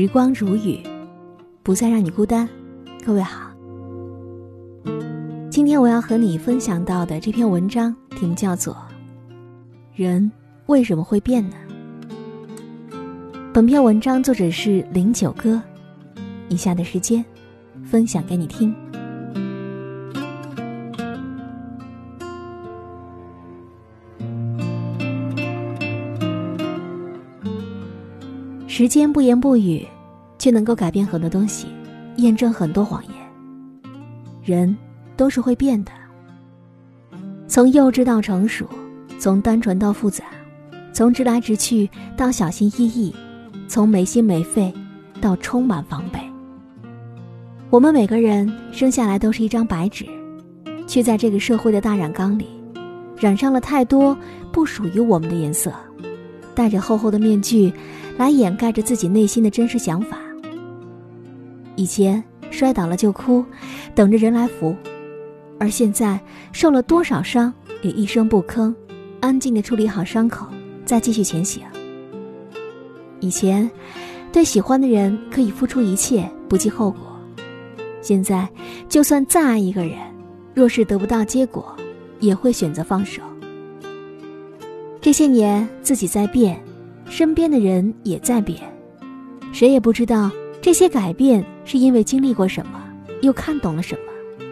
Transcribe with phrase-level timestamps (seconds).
[0.00, 0.78] 时光如雨，
[1.64, 2.48] 不再让你孤单。
[3.04, 3.50] 各位好，
[5.50, 8.72] 今天我要和你分享到的这篇文章题目叫做
[9.96, 10.30] 《人
[10.66, 11.56] 为什么会变呢》。
[13.52, 15.60] 本篇文章作者是零九哥，
[16.48, 17.24] 以下的时间
[17.82, 18.72] 分享给你听。
[28.78, 29.84] 时间不言不语，
[30.38, 31.66] 却能够改变很多东西，
[32.18, 33.12] 验证很多谎言。
[34.40, 34.76] 人
[35.16, 35.90] 都是会变的，
[37.48, 38.64] 从幼稚到成熟，
[39.18, 40.26] 从单纯到复杂，
[40.92, 43.12] 从直来直去到小心翼翼，
[43.66, 44.72] 从没心没肺
[45.20, 46.20] 到充满防备。
[47.70, 50.06] 我们每个人生下来都是一张白纸，
[50.86, 52.46] 却在这个社会的大染缸里，
[53.16, 54.16] 染上了太多
[54.52, 55.72] 不属于我们的颜色，
[56.58, 57.72] 戴着厚厚的面具。
[58.18, 60.18] 来掩盖着自己内心的真实想法。
[61.76, 62.20] 以前
[62.50, 63.44] 摔倒了就哭，
[63.94, 64.74] 等着人来扶；
[65.60, 66.18] 而现在
[66.50, 68.74] 受了多少伤也一声不吭，
[69.20, 70.48] 安静的处理好伤口，
[70.84, 71.62] 再继续前行。
[73.20, 73.70] 以前
[74.32, 77.00] 对喜欢的人可以付出一切不计后果，
[78.02, 78.48] 现在
[78.88, 79.96] 就算再爱一个人，
[80.54, 81.76] 若是得不到结果，
[82.18, 83.22] 也会选择放手。
[85.08, 86.62] 这些年自己在变。
[87.08, 88.60] 身边的人也在变，
[89.54, 92.78] 谁也不知道这些改变是因为经历过什么，
[93.22, 94.46] 又看懂了什么。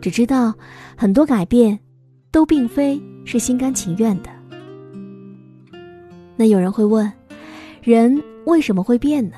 [0.00, 0.54] 只知道
[0.96, 1.76] 很多改变，
[2.30, 4.30] 都并非是心甘情愿的。
[6.36, 7.12] 那有人会问：
[7.82, 9.34] 人为什么会变呢？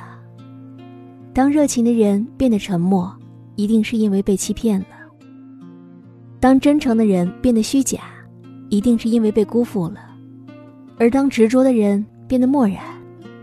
[1.32, 3.10] 当热情的人变得沉默，
[3.56, 4.86] 一定是因为被欺骗了；
[6.38, 8.00] 当真诚的人变得虚假，
[8.68, 10.00] 一定是因为被辜负了；
[10.98, 12.78] 而当执着的人，变得漠然，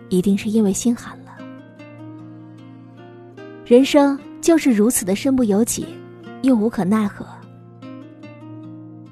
[0.09, 1.37] 一定是因为心寒了。
[3.65, 5.85] 人生就是如此的身不由己，
[6.41, 7.25] 又无可奈何。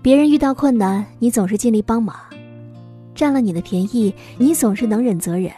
[0.02, 2.14] 别人遇到困难，你总是尽力帮忙；
[3.16, 5.50] 占了你的便宜，你总是能忍则忍。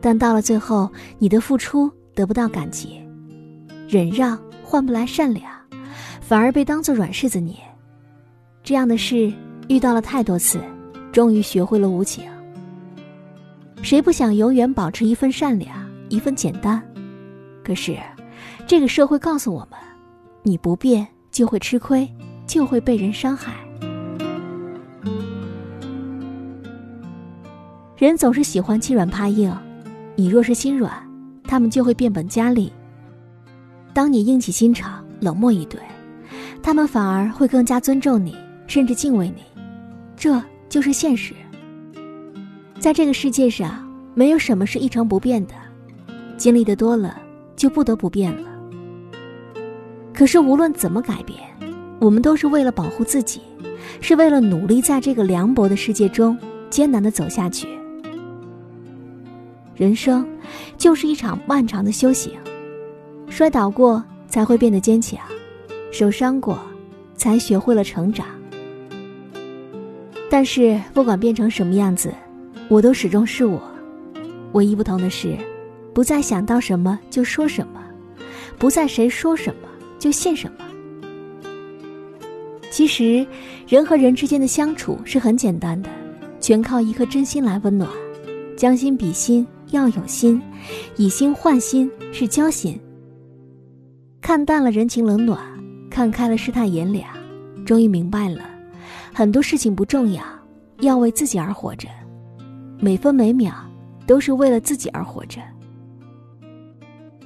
[0.00, 3.00] 但到了最后，你的付出得不到感激，
[3.88, 5.48] 忍让换不来善良，
[6.20, 7.54] 反而被当做软柿子捏。
[8.64, 9.32] 这样的事
[9.68, 10.58] 遇到了太多次，
[11.12, 12.24] 终于学会了无情。
[13.82, 15.74] 谁不想永远保持一份善良，
[16.08, 16.82] 一份简单？
[17.64, 17.96] 可是，
[18.66, 19.78] 这个社会告诉我们，
[20.42, 22.08] 你不变就会吃亏，
[22.46, 23.54] 就会被人伤害。
[27.96, 29.54] 人总是喜欢欺软怕硬，
[30.16, 30.92] 你若是心软，
[31.44, 32.72] 他们就会变本加厉。
[33.92, 35.80] 当你硬起心肠，冷漠以对，
[36.62, 39.42] 他们反而会更加尊重你，甚至敬畏你。
[40.16, 41.34] 这就是现实。
[42.78, 45.52] 在这个世界上，没有什么是一成不变的，
[46.38, 47.20] 经历的多了，
[47.56, 48.48] 就不得不变了。
[50.14, 51.38] 可是无论怎么改变，
[51.98, 53.42] 我们都是为了保护自己，
[54.00, 56.38] 是为了努力在这个凉薄的世界中
[56.70, 57.68] 艰难的走下去。
[59.74, 60.26] 人生
[60.78, 62.32] 就是一场漫长的修行，
[63.28, 65.18] 摔倒过才会变得坚强，
[65.90, 66.58] 受伤过
[67.14, 68.26] 才学会了成长。
[70.30, 72.10] 但是不管变成什么样子。
[72.68, 73.60] 我都始终是我，
[74.52, 75.36] 唯一不同的是，
[75.92, 77.82] 不再想到什么就说什么，
[78.58, 80.58] 不再谁说什么就信什么。
[82.70, 83.26] 其实，
[83.66, 85.90] 人和人之间的相处是很简单的，
[86.38, 87.90] 全靠一颗真心来温暖。
[88.56, 90.40] 将心比心要有心，
[90.94, 92.78] 以心换心是交心。
[94.20, 95.40] 看淡了人情冷暖，
[95.90, 97.08] 看开了世态炎凉，
[97.66, 98.42] 终于明白了，
[99.12, 100.22] 很多事情不重要，
[100.80, 101.88] 要为自己而活着。
[102.78, 103.54] 每分每秒
[104.06, 105.40] 都是为了自己而活着，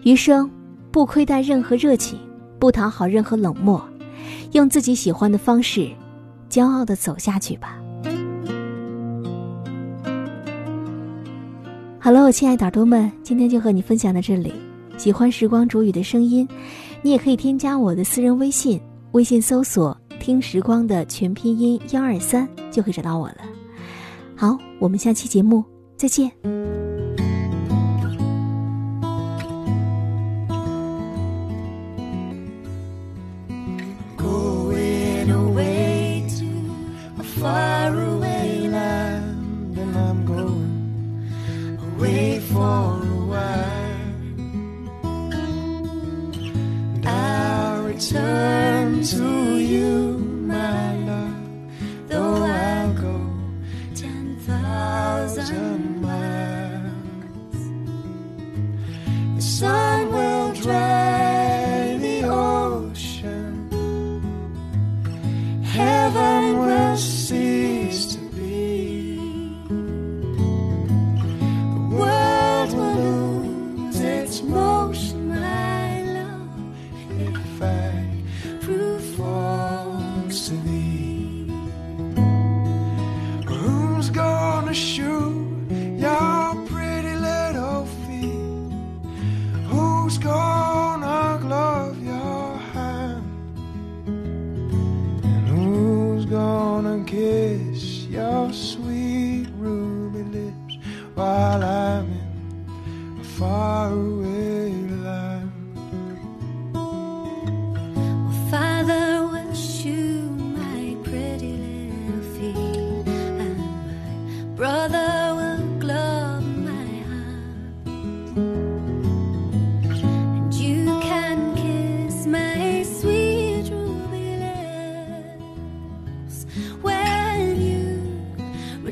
[0.02, 0.50] 余生
[0.90, 2.18] 不亏待任何热情，
[2.58, 3.82] 不讨好任何冷漠，
[4.52, 5.88] 用自己喜欢的方式，
[6.50, 7.78] 骄傲的走下去吧。
[12.00, 14.52] 好了，我亲爱的耳朵们，今天就和你分享到这里。
[14.98, 16.46] 喜欢时光煮雨的声音，
[17.00, 18.80] 你也可以添加我的私人微信，
[19.12, 23.36] 微信搜索“听时光的全拼音幺二三就可以找到我了。
[24.34, 25.62] 好我们下期节目
[25.98, 26.32] 再见。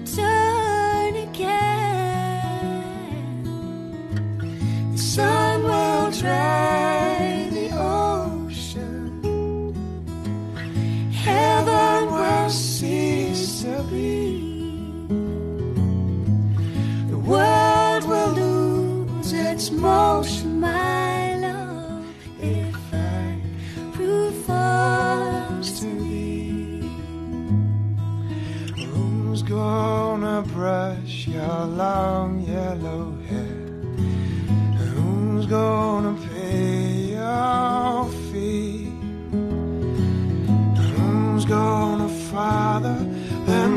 [0.04, 0.41] to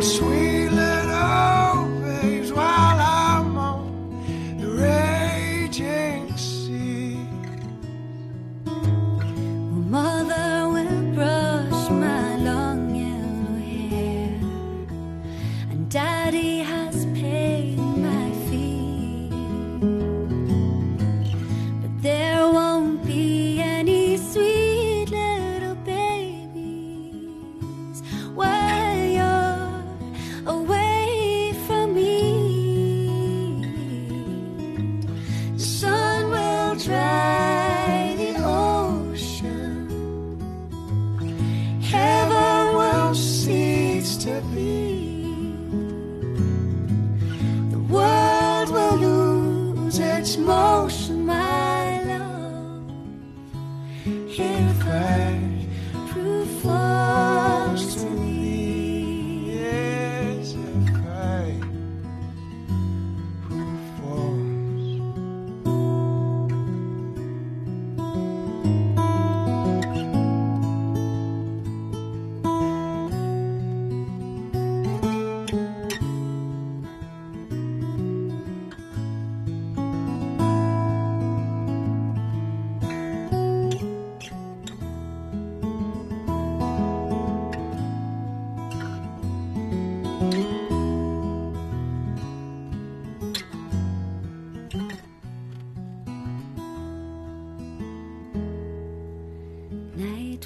[0.05, 7.17] sweet little waves, while I'm on the raging sea.
[8.67, 8.81] Oh,
[9.71, 14.39] well, mother will brush my long yellow hair,
[15.71, 16.54] and daddy.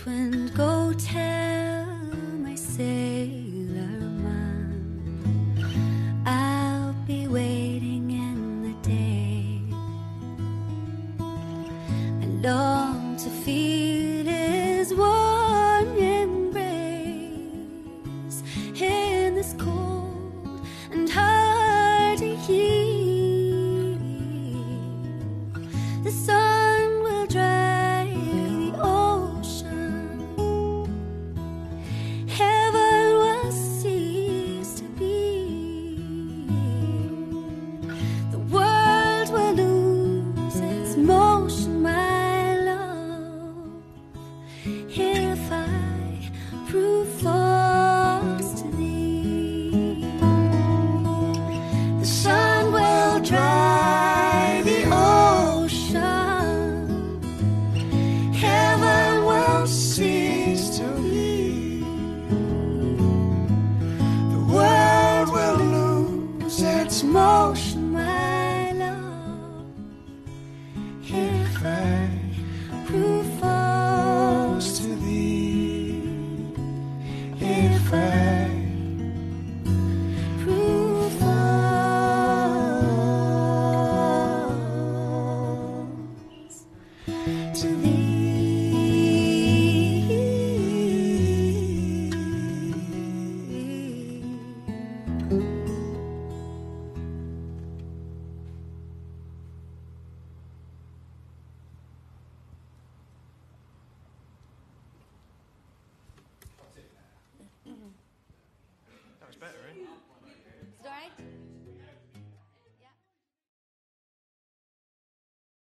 [0.02, 1.29] twin go tell